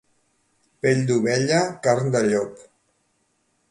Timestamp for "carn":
1.87-2.13